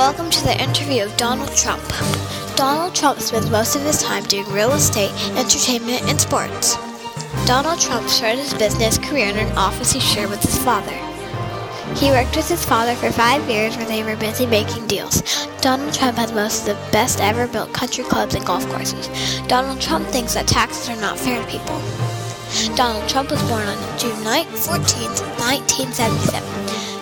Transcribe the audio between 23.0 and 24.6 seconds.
Trump was born on June 9,